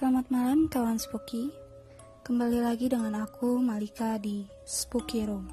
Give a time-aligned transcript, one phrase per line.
[0.00, 1.52] Selamat malam kawan Spooky
[2.24, 5.44] Kembali lagi dengan aku Malika di Spooky Room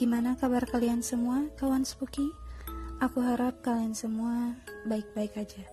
[0.00, 2.32] Gimana kabar kalian semua kawan Spooky?
[3.04, 4.56] Aku harap kalian semua
[4.88, 5.68] baik-baik aja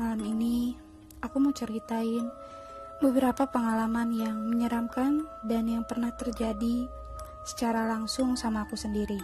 [0.00, 0.80] Malam ini
[1.20, 2.24] aku mau ceritain
[3.04, 6.88] beberapa pengalaman yang menyeramkan dan yang pernah terjadi
[7.44, 9.20] secara langsung sama aku sendiri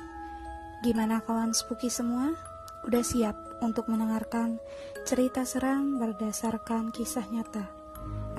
[0.85, 2.37] Gimana kawan Spooky semua?
[2.85, 4.61] Udah siap untuk mendengarkan
[5.09, 7.76] cerita seram berdasarkan kisah nyata.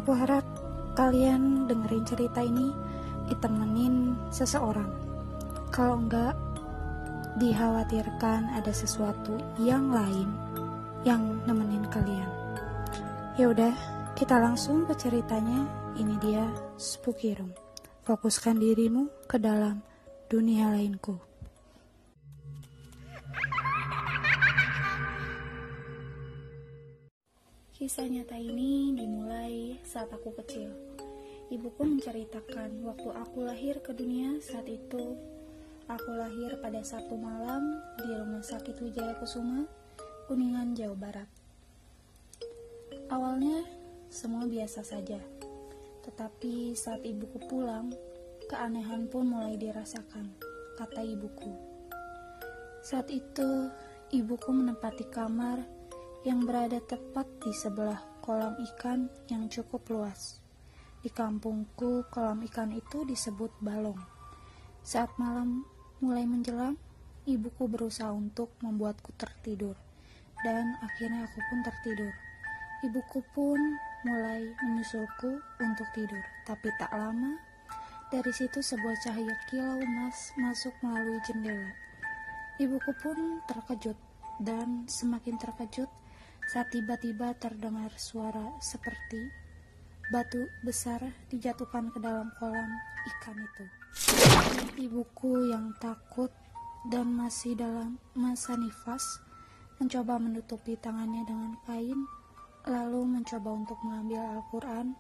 [0.02, 0.46] Aku harap
[0.98, 2.74] kalian dengerin cerita ini
[3.28, 4.90] ditemenin seseorang.
[5.70, 6.34] Kalau enggak,
[7.38, 10.32] dikhawatirkan ada sesuatu yang lain
[11.06, 12.30] yang nemenin kalian.
[13.38, 13.74] Ya udah,
[14.18, 15.70] kita langsung ke ceritanya.
[15.98, 16.46] Ini dia
[16.78, 17.54] Spooky Room.
[18.06, 19.82] Fokuskan dirimu ke dalam
[20.30, 21.27] dunia lainku.
[27.78, 30.74] Kisah nyata ini dimulai saat aku kecil.
[31.54, 35.14] Ibuku menceritakan waktu aku lahir ke dunia saat itu.
[35.86, 39.70] Aku lahir pada Sabtu malam di Rumah Sakit Wijaya Kusuma,
[40.26, 41.30] Kuningan, Jawa Barat.
[43.14, 43.62] Awalnya
[44.10, 45.22] semua biasa saja.
[46.02, 47.94] Tetapi saat ibuku pulang,
[48.50, 50.34] keanehan pun mulai dirasakan,
[50.82, 51.54] kata ibuku.
[52.82, 53.70] Saat itu,
[54.10, 55.77] ibuku menempati kamar
[56.28, 60.44] yang berada tepat di sebelah kolam ikan yang cukup luas.
[61.00, 63.96] Di kampungku, kolam ikan itu disebut balong.
[64.84, 65.64] Saat malam
[66.04, 66.76] mulai menjelang,
[67.24, 69.80] ibuku berusaha untuk membuatku tertidur,
[70.44, 72.12] dan akhirnya aku pun tertidur.
[72.84, 73.60] Ibuku pun
[74.04, 75.32] mulai menyusulku
[75.64, 77.40] untuk tidur, tapi tak lama
[78.12, 81.72] dari situ sebuah cahaya kilau emas masuk melalui jendela.
[82.60, 83.96] Ibuku pun terkejut
[84.44, 85.88] dan semakin terkejut
[86.48, 89.20] saat tiba-tiba terdengar suara seperti
[90.08, 92.72] batu besar dijatuhkan ke dalam kolam
[93.12, 93.66] ikan itu.
[94.80, 96.32] Ibuku yang takut
[96.88, 99.04] dan masih dalam masa nifas
[99.78, 102.08] mencoba menutupi tangannya dengan kain,
[102.64, 104.96] lalu mencoba untuk mengambil Al-Quran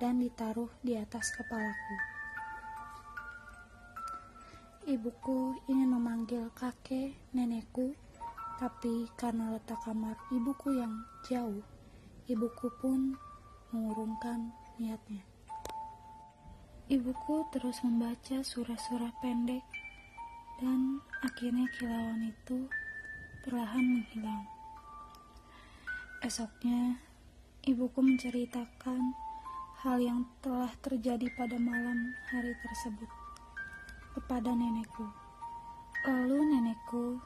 [0.00, 1.96] dan ditaruh di atas kepalaku.
[4.82, 7.94] Ibuku ingin memanggil kakek nenekku
[8.62, 10.94] tapi karena letak kamar ibuku yang
[11.26, 11.66] jauh,
[12.30, 13.18] ibuku pun
[13.74, 15.26] mengurungkan niatnya.
[16.86, 19.66] Ibuku terus membaca surah-surah pendek
[20.62, 22.70] dan akhirnya kilauan itu
[23.42, 24.46] perlahan menghilang.
[26.22, 27.02] Esoknya,
[27.66, 29.10] ibuku menceritakan
[29.82, 33.10] hal yang telah terjadi pada malam hari tersebut
[34.14, 35.10] kepada nenekku.
[36.06, 37.18] Lalu nenekku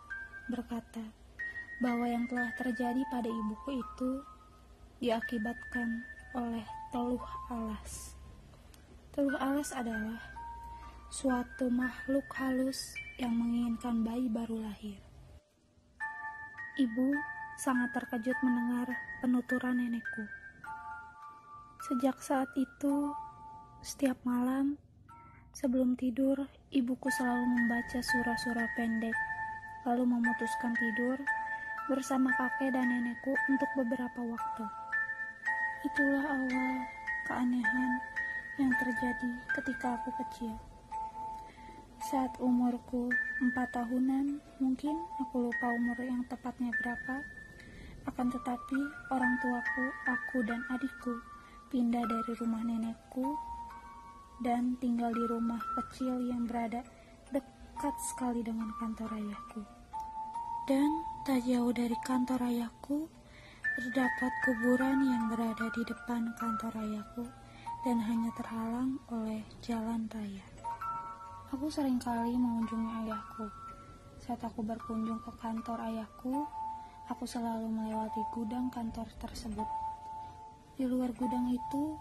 [0.49, 1.16] berkata,
[1.81, 4.11] bahwa yang telah terjadi pada ibuku itu
[5.01, 8.17] diakibatkan oleh teluh alas.
[9.13, 10.21] Teluh alas adalah
[11.13, 15.01] suatu makhluk halus yang menginginkan bayi baru lahir.
[16.77, 17.09] Ibu
[17.57, 18.89] sangat terkejut mendengar
[19.25, 20.25] penuturan nenekku.
[21.89, 23.13] Sejak saat itu,
[23.81, 24.77] setiap malam
[25.57, 26.37] sebelum tidur,
[26.69, 29.17] ibuku selalu membaca surah-surah pendek,
[29.89, 31.17] lalu memutuskan tidur
[31.87, 34.65] bersama kakek dan nenekku untuk beberapa waktu.
[35.87, 36.75] Itulah awal
[37.31, 37.91] keanehan
[38.59, 40.55] yang terjadi ketika aku kecil.
[42.07, 43.11] Saat umurku
[43.43, 47.23] empat tahunan, mungkin aku lupa umur yang tepatnya berapa,
[48.07, 48.81] akan tetapi
[49.11, 51.15] orang tuaku, aku dan adikku
[51.71, 53.27] pindah dari rumah nenekku
[54.45, 56.85] dan tinggal di rumah kecil yang berada
[57.35, 59.63] dekat sekali dengan kantor ayahku.
[60.67, 60.91] Dan
[61.27, 63.11] tak jauh dari kantor ayahku,
[63.75, 67.27] terdapat kuburan yang berada di depan kantor ayahku
[67.83, 70.47] dan hanya terhalang oleh jalan raya.
[71.51, 73.51] Aku sering kali mengunjungi ayahku.
[74.23, 76.47] Saat aku berkunjung ke kantor ayahku,
[77.11, 79.67] aku selalu melewati gudang kantor tersebut.
[80.79, 81.99] Di luar gudang itu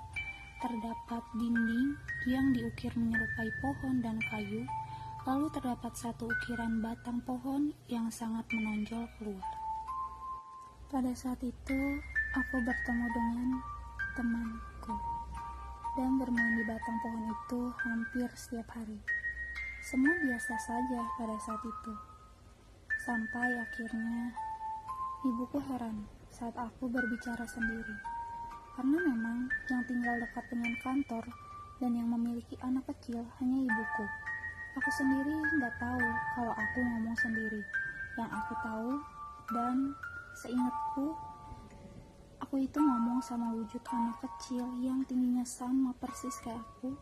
[0.62, 1.98] terdapat dinding
[2.30, 4.70] yang diukir menyerupai pohon dan kayu
[5.26, 9.52] Lalu terdapat satu ukiran batang pohon yang sangat menonjol keluar.
[10.86, 11.80] Pada saat itu,
[12.38, 13.50] aku bertemu dengan
[14.14, 14.94] temanku
[15.98, 19.02] dan bermain di batang pohon itu hampir setiap hari.
[19.82, 21.94] Semua biasa saja pada saat itu.
[23.02, 24.30] Sampai akhirnya
[25.26, 27.98] ibuku heran saat aku berbicara sendiri.
[28.78, 31.26] Karena memang yang tinggal dekat dengan kantor
[31.82, 34.06] dan yang memiliki anak kecil hanya ibuku.
[34.76, 36.04] Aku sendiri nggak tahu
[36.36, 37.62] kalau aku ngomong sendiri.
[38.20, 38.92] Yang aku tahu
[39.52, 39.76] dan
[40.36, 41.16] seingatku,
[42.44, 46.94] Aku itu ngomong sama wujud anak kecil yang tingginya sama persis kayak aku,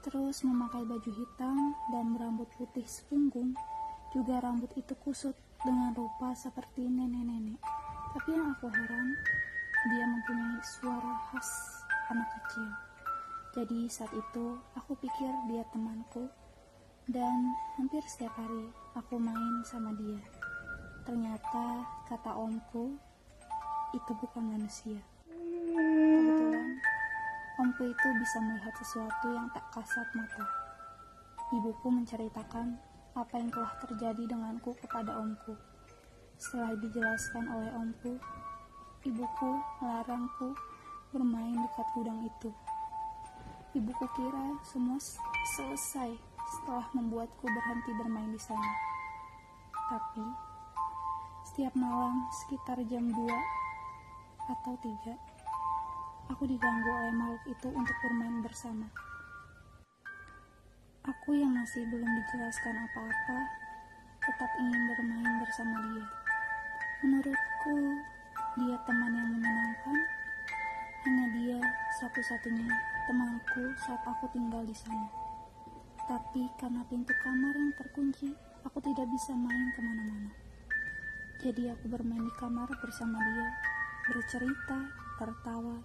[0.00, 3.52] terus memakai baju hitam dan berambut putih sepunggung,
[4.10, 7.60] juga rambut itu kusut dengan rupa seperti nenek-nenek.
[8.16, 9.08] Tapi yang aku heran,
[9.92, 11.50] dia mempunyai suara khas
[12.08, 12.68] anak kecil.
[13.54, 16.26] Jadi saat itu aku pikir dia temanku
[17.06, 18.66] dan hampir setiap hari
[18.98, 20.18] aku main sama dia.
[21.06, 22.98] Ternyata kata omku
[23.94, 24.98] itu bukan manusia.
[25.30, 26.82] Kebetulan
[27.62, 30.44] omku itu bisa melihat sesuatu yang tak kasat mata.
[31.54, 32.74] Ibuku menceritakan
[33.14, 35.54] apa yang telah terjadi denganku kepada omku.
[36.42, 38.18] Setelah dijelaskan oleh omku,
[39.06, 40.58] ibuku melarangku
[41.14, 42.50] bermain dekat gudang itu.
[43.78, 44.98] Ibuku kira semua
[45.54, 48.72] selesai setelah membuatku berhenti bermain di sana.
[49.90, 50.26] Tapi,
[51.46, 53.22] setiap malam sekitar jam 2
[54.50, 55.14] atau 3,
[56.30, 58.86] aku diganggu oleh makhluk itu untuk bermain bersama.
[61.06, 63.38] Aku yang masih belum dijelaskan apa-apa,
[64.26, 66.06] tetap ingin bermain bersama dia.
[67.06, 67.78] Menurutku,
[68.58, 69.98] dia teman yang menyenangkan.
[71.06, 71.58] Hanya dia
[72.02, 72.66] satu-satunya
[73.06, 75.25] temanku saat aku tinggal di sana.
[76.06, 78.30] Tapi karena pintu kamar yang terkunci,
[78.62, 80.30] aku tidak bisa main ke mana-mana.
[81.42, 83.48] Jadi aku bermain di kamar bersama dia,
[84.06, 84.86] bercerita,
[85.18, 85.82] tertawa,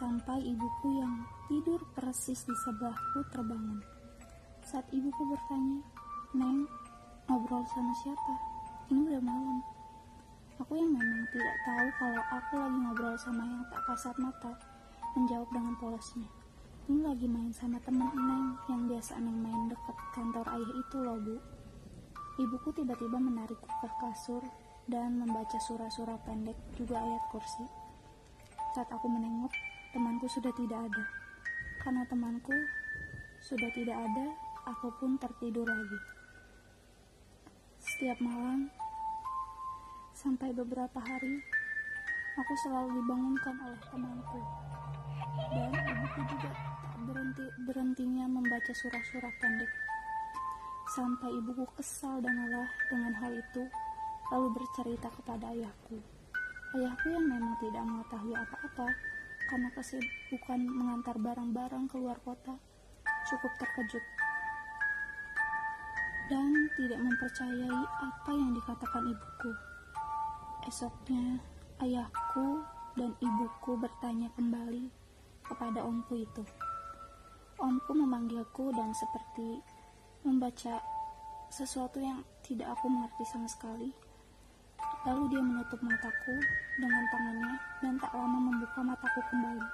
[0.00, 3.84] sampai ibuku yang tidur persis di sebelahku terbangun.
[4.64, 5.84] Saat ibuku bertanya,
[6.32, 6.64] Neng,
[7.28, 8.34] ngobrol sama siapa?
[8.88, 9.60] Ini udah malam.
[10.56, 14.52] Aku yang memang tidak tahu kalau aku lagi ngobrol sama yang tak kasat mata,
[15.12, 16.28] menjawab dengan polosnya.
[16.84, 21.16] Ini lagi main sama teman Neng yang biasa Neng main dekat kantor ayah itu loh
[21.16, 21.36] bu.
[22.36, 24.44] Ibuku tiba-tiba menarikku ke kasur
[24.84, 27.64] dan membaca surah-surah pendek juga ayat kursi.
[28.76, 29.48] Saat aku menengok,
[29.96, 31.04] temanku sudah tidak ada.
[31.80, 32.52] Karena temanku
[33.40, 34.26] sudah tidak ada,
[34.68, 36.00] aku pun tertidur lagi.
[37.80, 38.68] Setiap malam,
[40.12, 41.40] sampai beberapa hari,
[42.36, 44.40] aku selalu dibangunkan oleh temanku.
[45.34, 46.50] Dan ibuku juga
[47.04, 49.70] berhenti berhentinya membaca surah-surah pendek.
[50.94, 53.62] Sampai ibuku kesal dan lelah dengan hal itu,
[54.30, 55.98] lalu bercerita kepada ayahku.
[56.78, 58.88] Ayahku yang memang tidak mengetahui apa-apa
[59.50, 62.54] karena kesibukan mengantar barang-barang keluar kota,
[63.26, 64.04] cukup terkejut
[66.32, 69.50] dan tidak mempercayai apa yang dikatakan ibuku.
[70.64, 71.42] Esoknya,
[71.84, 72.64] ayahku
[72.96, 74.88] dan ibuku bertanya kembali
[75.44, 76.42] kepada omku itu.
[77.60, 79.60] Omku memanggilku dan seperti
[80.24, 80.80] membaca
[81.52, 83.92] sesuatu yang tidak aku mengerti sama sekali.
[85.04, 86.34] Lalu dia menutup mataku
[86.80, 87.54] dengan tangannya
[87.84, 89.68] dan tak lama membuka mataku kembali.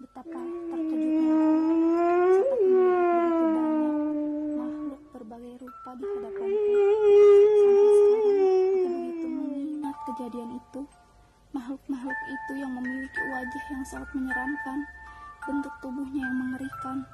[0.00, 0.40] Betapa
[0.72, 3.96] terkejutnya aku melihat banyak
[4.56, 6.72] makhluk berbagai rupa di hadapanku.
[7.60, 10.59] Sampai sekarang aku begitu mengingat kejadian itu.
[13.40, 14.84] Wajah yang sangat menyeramkan
[15.48, 17.08] bentuk tubuhnya yang mengerikan.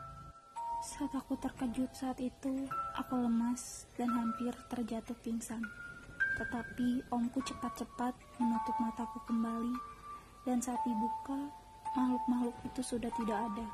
[0.83, 2.67] Saat aku terkejut saat itu,
[2.99, 5.63] aku lemas dan hampir terjatuh pingsan.
[6.35, 9.71] Tetapi omku cepat-cepat menutup mataku kembali,
[10.43, 11.47] dan saat dibuka,
[11.95, 13.67] makhluk-makhluk itu sudah tidak ada.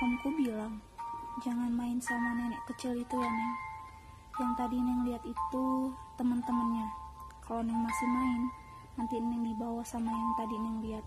[0.00, 0.80] Omku bilang,
[1.44, 3.54] jangan main sama nenek kecil itu ya Neng.
[4.40, 5.64] Yang tadi Neng lihat itu
[6.16, 6.88] teman-temannya.
[7.44, 8.42] Kalau Neng masih main,
[8.96, 11.04] nanti Neng dibawa sama yang tadi Neng lihat.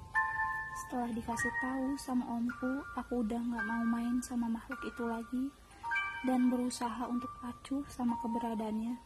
[0.92, 5.48] Setelah dikasih tahu sama omku, aku udah gak mau main sama makhluk itu lagi
[6.28, 9.00] dan berusaha untuk acuh sama keberadaannya.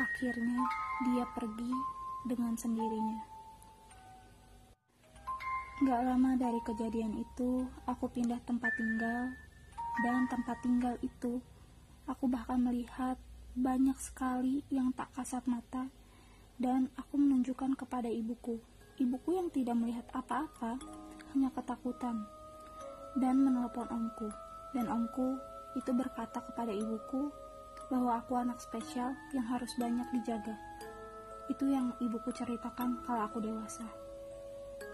[0.00, 0.64] Akhirnya
[1.04, 1.76] dia pergi
[2.24, 3.20] dengan sendirinya.
[5.84, 9.28] Gak lama dari kejadian itu, aku pindah tempat tinggal
[10.00, 11.44] dan tempat tinggal itu
[12.08, 13.20] aku bahkan melihat
[13.52, 15.92] banyak sekali yang tak kasat mata
[16.56, 18.56] dan aku menunjukkan kepada ibuku
[19.00, 20.76] Ibuku yang tidak melihat apa-apa
[21.32, 22.28] hanya ketakutan
[23.16, 24.28] dan menelpon omku.
[24.76, 25.40] Dan omku
[25.72, 27.32] itu berkata kepada ibuku
[27.88, 30.52] bahwa aku anak spesial yang harus banyak dijaga.
[31.48, 33.88] Itu yang ibuku ceritakan kalau aku dewasa.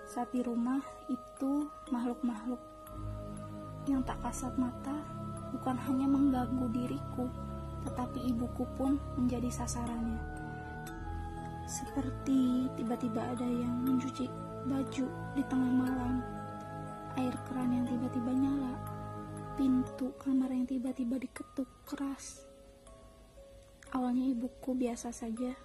[0.07, 0.79] Saat di rumah
[1.11, 2.63] itu makhluk-makhluk
[3.91, 5.03] yang tak kasat mata
[5.51, 7.27] bukan hanya mengganggu diriku,
[7.91, 10.36] tetapi ibuku pun menjadi sasarannya.
[11.67, 14.31] Seperti tiba-tiba ada yang mencuci
[14.71, 16.23] baju di tengah malam,
[17.19, 18.79] air keran yang tiba-tiba nyala,
[19.59, 22.47] pintu kamar yang tiba-tiba diketuk keras.
[23.91, 25.59] Awalnya ibuku biasa saja,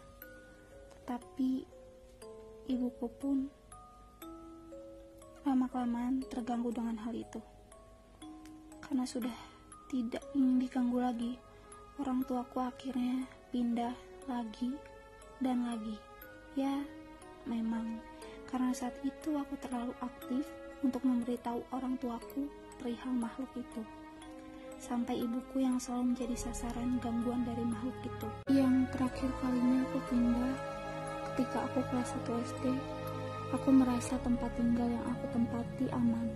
[0.97, 1.69] tetapi
[2.65, 3.45] ibuku pun
[5.45, 7.41] lama-kelamaan terganggu dengan hal itu.
[8.81, 9.37] Karena sudah
[9.85, 11.37] tidak ingin diganggu lagi,
[12.01, 13.93] orang tuaku akhirnya pindah
[14.25, 14.73] lagi
[15.41, 15.97] dan lagi.
[16.53, 16.85] Ya,
[17.49, 17.99] memang
[18.47, 20.45] karena saat itu aku terlalu aktif
[20.85, 22.45] untuk memberitahu orang tuaku
[22.77, 23.81] perihal makhluk itu.
[24.81, 28.27] Sampai ibuku yang selalu menjadi sasaran gangguan dari makhluk itu.
[28.49, 30.53] Yang terakhir kalinya aku pindah
[31.31, 32.65] ketika aku kelas 1 SD,
[33.53, 36.27] aku merasa tempat tinggal yang aku tempati aman.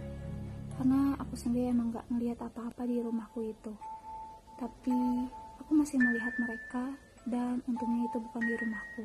[0.78, 3.74] Karena aku sendiri emang gak ngeliat apa-apa di rumahku itu.
[4.62, 5.00] Tapi
[5.60, 6.96] aku masih melihat mereka
[7.26, 9.04] dan untungnya itu bukan di rumahku.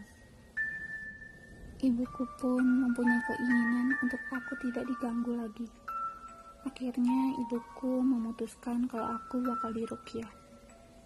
[1.81, 5.69] Ibuku pun mempunyai keinginan untuk aku tidak diganggu lagi.
[6.69, 10.29] Akhirnya ibuku memutuskan kalau aku bakal dirukiah.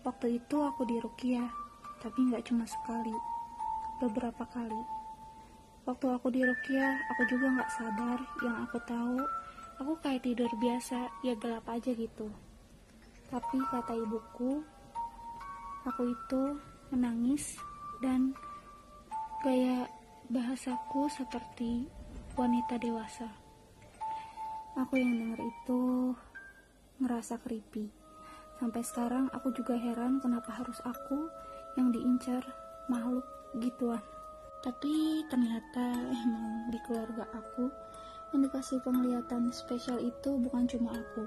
[0.03, 1.47] Waktu itu aku dirukiah,
[2.03, 3.15] tapi nggak cuma sekali,
[4.03, 4.83] beberapa kali.
[5.87, 8.19] Waktu aku dirukiah, aku juga nggak sadar.
[8.43, 9.19] Yang aku tahu,
[9.79, 12.35] aku kayak tidur biasa, ya gelap aja gitu.
[13.31, 14.59] Tapi kata ibuku,
[15.87, 16.43] aku itu
[16.95, 17.59] menangis
[17.99, 18.39] dan
[19.43, 19.91] gaya
[20.31, 21.91] bahasaku seperti
[22.39, 23.27] wanita dewasa.
[24.79, 25.83] Aku yang dengar itu
[27.03, 27.91] ngerasa creepy.
[28.63, 31.27] Sampai sekarang aku juga heran kenapa harus aku
[31.75, 32.47] yang diincar
[32.87, 33.27] makhluk
[33.59, 34.03] gituan.
[34.63, 37.69] Tapi ternyata emang di keluarga aku
[38.31, 41.27] yang dikasih penglihatan spesial itu bukan cuma aku.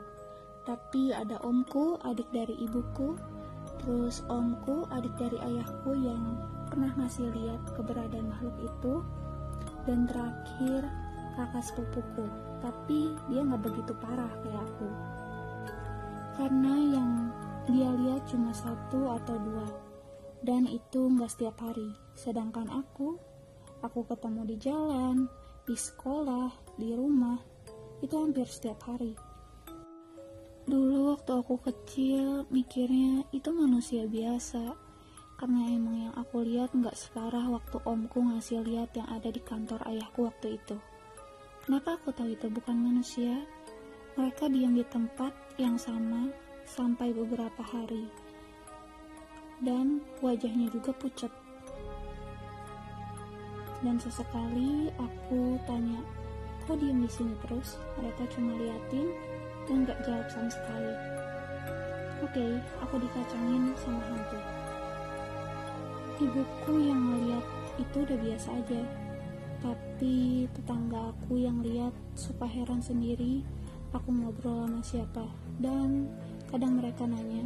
[0.63, 3.15] Tapi ada omku, adik dari ibuku,
[3.81, 8.93] terus omku, adik dari ayahku yang pernah ngasih lihat keberadaan makhluk itu.
[9.87, 10.83] Dan terakhir
[11.39, 12.27] kakak sepupuku.
[12.59, 14.89] Tapi dia nggak begitu parah kayak aku.
[16.35, 17.11] Karena yang
[17.67, 19.67] dia lihat cuma satu atau dua.
[20.43, 21.95] Dan itu nggak setiap hari.
[22.19, 23.15] Sedangkan aku
[23.81, 25.15] aku ketemu di jalan
[25.67, 27.37] di sekolah di rumah
[28.01, 29.13] itu hampir setiap hari
[30.67, 34.75] dulu waktu aku kecil mikirnya itu manusia biasa
[35.39, 39.79] karena emang yang aku lihat nggak separah waktu omku ngasih lihat yang ada di kantor
[39.87, 40.75] ayahku waktu itu.
[41.63, 43.47] Kenapa aku tahu itu bukan manusia?
[44.19, 46.27] Mereka diam di tempat yang sama
[46.65, 48.09] sampai beberapa hari.
[49.61, 51.29] Dan wajahnya juga pucat.
[53.85, 56.01] Dan sesekali aku tanya,
[56.65, 57.77] kok diam di sini terus?
[58.01, 59.36] Mereka cuma liatin
[59.67, 60.95] dan nggak jawab sama sekali.
[62.23, 64.39] Oke, okay, aku dikacangin sama hantu.
[66.17, 67.45] Ibuku yang ngeliat
[67.77, 68.81] itu udah biasa aja.
[69.61, 73.45] Tapi tetangga aku yang lihat suka heran sendiri
[73.95, 75.25] aku ngobrol sama siapa.
[75.61, 76.09] Dan
[76.49, 77.45] kadang mereka nanya,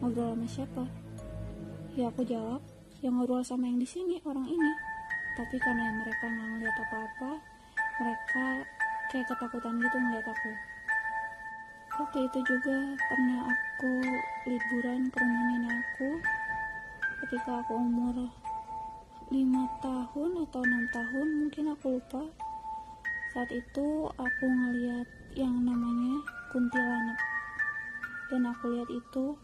[0.00, 0.84] ngobrol sama siapa?
[1.94, 2.62] Ya aku jawab,
[3.02, 4.72] yang ngobrol sama yang di sini orang ini.
[5.38, 7.32] Tapi karena mereka nggak ngeliat apa-apa,
[8.02, 8.44] mereka
[9.12, 10.52] kayak ketakutan gitu ngeliat aku.
[11.98, 13.90] Waktu itu juga pernah aku
[14.46, 16.10] liburan ke rumah nenek aku.
[17.26, 18.14] Ketika aku umur
[19.34, 19.34] 5
[19.82, 22.22] tahun atau 6 tahun mungkin aku lupa.
[23.34, 26.22] Saat itu aku ngeliat yang namanya
[26.54, 27.18] kuntilanak.
[28.30, 29.34] Dan aku lihat itu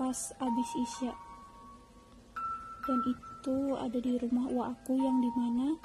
[0.00, 1.12] pas abis isya.
[2.88, 5.76] Dan itu ada di rumah uak aku yang di mana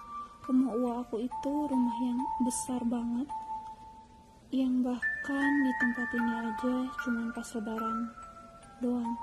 [0.47, 3.27] rumah uak aku itu rumah yang besar banget
[4.53, 8.05] yang bahkan di tempat ini aja cuman pas lebaran
[8.85, 9.17] doang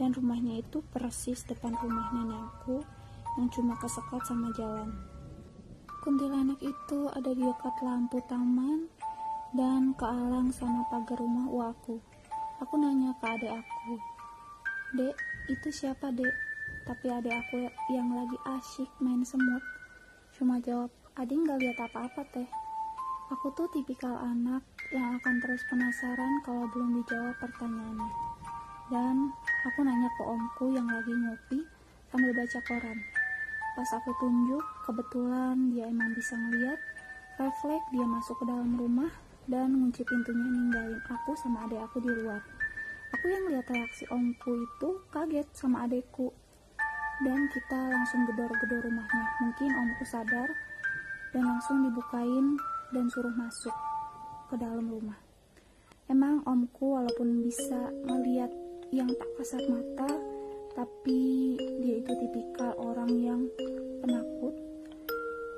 [0.00, 2.80] dan rumahnya itu persis depan rumah nenekku
[3.36, 4.96] yang cuma kesekat sama jalan.
[6.00, 8.88] Kuntilanak itu ada di dekat lampu taman
[9.52, 12.00] dan kealang sama pagar rumah uaku.
[12.64, 14.00] Aku nanya ke adik aku,
[14.96, 15.16] Dek,
[15.52, 16.32] itu siapa dek?
[16.88, 19.60] Tapi adik aku yang lagi asyik main semut.
[20.32, 22.63] Cuma jawab, adik nggak lihat apa-apa teh.
[23.32, 24.60] Aku tuh tipikal anak
[24.92, 28.10] yang akan terus penasaran kalau belum dijawab pertanyaannya.
[28.92, 29.32] Dan
[29.64, 31.64] Aku nanya ke omku yang lagi ngopi
[32.12, 33.00] sambil baca koran.
[33.72, 36.76] Pas aku tunjuk, kebetulan dia emang bisa ngeliat.
[37.40, 39.08] Refleks dia masuk ke dalam rumah
[39.48, 42.44] dan ngunci pintunya ninggalin aku sama adik aku di luar.
[43.16, 46.28] Aku yang lihat reaksi omku itu kaget sama adekku.
[47.24, 49.24] Dan kita langsung gedor-gedor rumahnya.
[49.48, 50.52] Mungkin omku sadar
[51.32, 52.60] dan langsung dibukain
[52.94, 53.74] dan suruh masuk
[54.46, 55.18] ke dalam rumah.
[56.06, 58.54] Emang omku walaupun bisa melihat
[58.94, 60.06] yang tak kasat mata
[60.78, 63.42] tapi dia itu tipikal orang yang
[63.98, 64.54] penakut.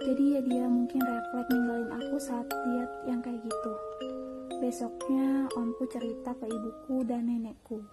[0.07, 3.73] Jadi ya dia mungkin refleks ninggalin aku saat lihat yang kayak gitu.
[4.57, 7.85] Besoknya omku cerita ke ibuku dan nenekku.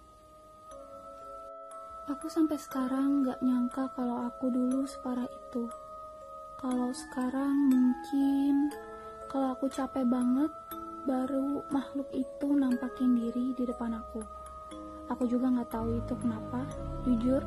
[2.04, 5.64] Aku sampai sekarang gak nyangka kalau aku dulu separah itu.
[6.60, 8.68] Kalau sekarang mungkin
[9.34, 10.46] Kalau aku capek banget,
[11.10, 14.22] baru makhluk itu nampakin diri di depan aku.
[15.10, 16.62] Aku juga nggak tahu itu kenapa.
[17.02, 17.42] Jujur,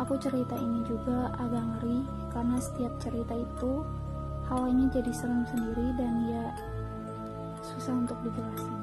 [0.00, 3.84] aku cerita ini juga agak ngeri karena setiap cerita itu
[4.48, 6.44] hawanya jadi serem sendiri dan ya
[7.68, 8.80] susah untuk dijelasin.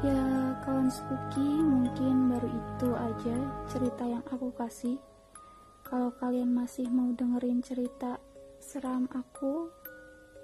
[0.00, 0.24] Ya,
[0.64, 3.36] kawan spooky mungkin baru itu aja
[3.68, 4.96] cerita yang aku kasih.
[5.84, 8.16] Kalau kalian masih mau dengerin cerita
[8.56, 9.68] seram aku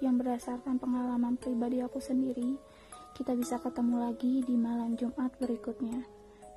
[0.03, 2.59] yang berdasarkan pengalaman pribadi aku sendiri,
[3.15, 6.03] kita bisa ketemu lagi di malam Jumat berikutnya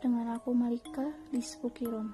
[0.02, 2.11] dengan aku Malika di Spooky Room.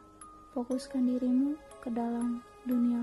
[0.53, 3.01] Fokuskan dirimu ke dalam dunia